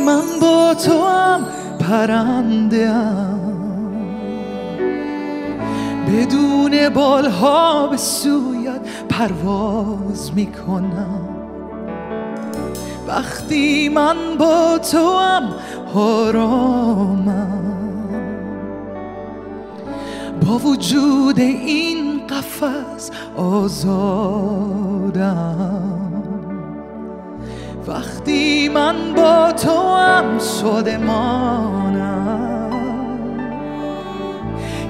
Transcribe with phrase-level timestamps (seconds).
[0.00, 1.40] من با تو هم
[1.78, 2.92] پرنده
[6.08, 11.28] بدون بالها به سویت پرواز می‌کنم.
[13.08, 15.42] وقتی من با تو هم
[15.94, 17.62] آرامم.
[20.46, 24.72] با وجود این قفس آزادم.
[27.86, 32.02] وقتی من با تو هم شدمانم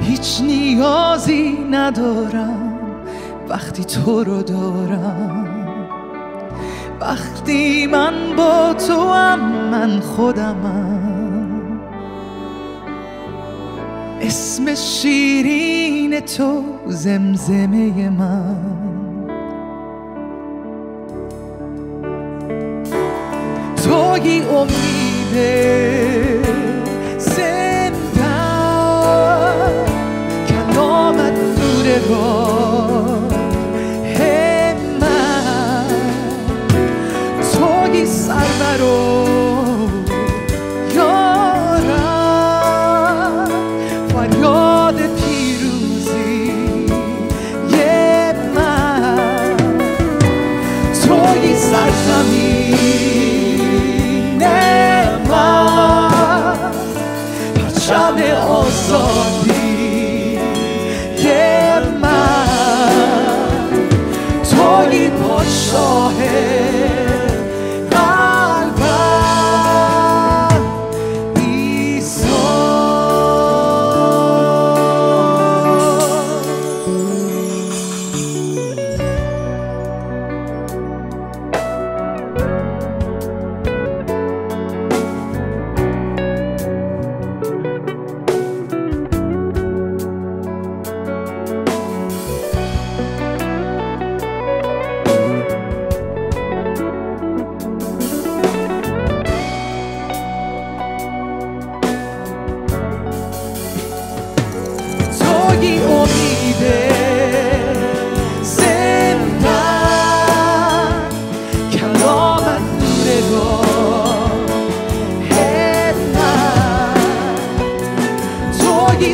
[0.00, 2.73] هیچ نیازی ندارم
[3.48, 5.48] وقتی تو رو دارم.
[7.00, 11.80] وقتی من با تو هم من خودمم.
[14.20, 19.02] اسم شیرین تو زمزمه من.
[24.12, 26.42] hoy olvidé
[27.18, 28.12] sentar
[30.46, 32.24] que a no maturero
[34.05, 35.20] emma
[37.55, 38.98] soy salvaro
[40.94, 42.08] llora
[44.12, 46.34] fallo de piruzi
[47.72, 48.74] emma
[51.02, 52.42] soy salvami
[58.66, 60.38] آزادی
[62.00, 62.42] من
[64.50, 66.14] توی پادشاه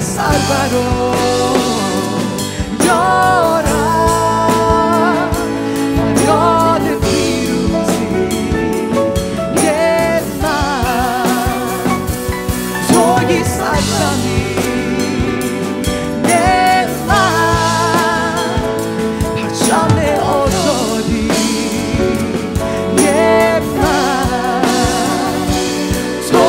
[0.01, 1.18] 살바로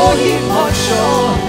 [0.09, 1.39] خواهی پادشاه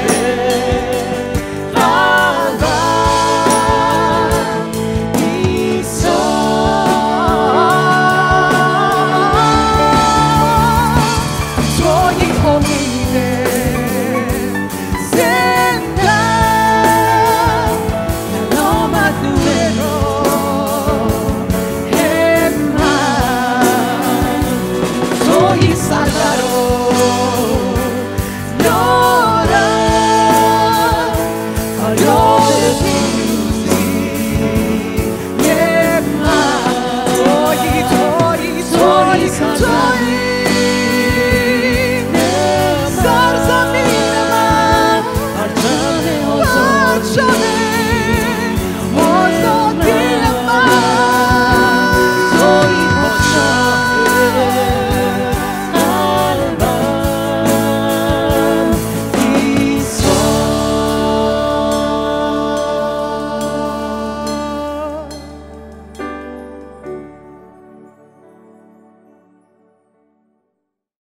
[39.11, 40.10] praise, praise,